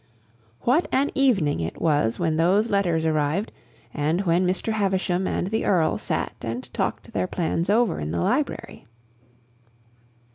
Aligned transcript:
What 0.61 0.87
an 0.91 1.11
evening 1.13 1.59
it 1.59 1.79
was 1.79 2.17
when 2.17 2.37
those 2.37 2.71
letters 2.71 3.05
arrived, 3.05 3.51
and 3.93 4.21
when 4.21 4.47
Mr. 4.47 4.73
Havisham 4.73 5.27
and 5.27 5.51
the 5.51 5.63
Earl 5.63 5.99
sat 5.99 6.33
and 6.41 6.73
talked 6.73 7.13
their 7.13 7.27
plans 7.27 7.69
over 7.69 7.99
in 7.99 8.09
the 8.09 8.19
library! 8.21 8.87